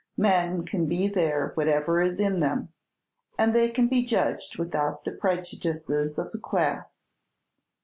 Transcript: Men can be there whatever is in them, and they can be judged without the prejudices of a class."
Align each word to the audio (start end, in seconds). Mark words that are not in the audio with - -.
Men 0.17 0.65
can 0.65 0.87
be 0.87 1.07
there 1.07 1.51
whatever 1.53 2.01
is 2.01 2.19
in 2.19 2.39
them, 2.39 2.69
and 3.37 3.53
they 3.53 3.69
can 3.69 3.87
be 3.87 4.03
judged 4.03 4.57
without 4.57 5.03
the 5.03 5.11
prejudices 5.11 6.17
of 6.17 6.31
a 6.33 6.39
class." 6.39 7.03